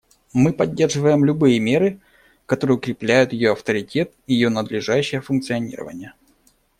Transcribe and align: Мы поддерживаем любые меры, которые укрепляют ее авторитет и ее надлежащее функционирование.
Мы 0.33 0.51
поддерживаем 0.51 1.23
любые 1.23 1.59
меры, 1.59 1.99
которые 2.47 2.77
укрепляют 2.77 3.33
ее 3.33 3.51
авторитет 3.51 4.11
и 4.25 4.33
ее 4.33 4.49
надлежащее 4.49 5.21
функционирование. 5.21 6.15